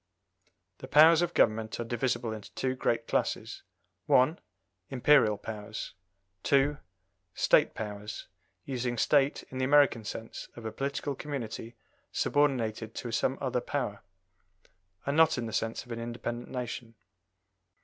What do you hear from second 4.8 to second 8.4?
Imperial powers; 2. State powers,